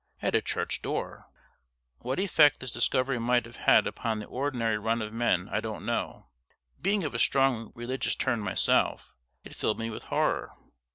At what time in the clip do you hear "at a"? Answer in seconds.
0.19-0.41